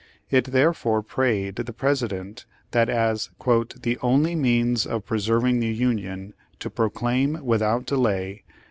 [0.31, 6.71] It therefore prayed the President that as "the only means of preserving the Union to
[6.71, 8.43] proclaim, with out delay.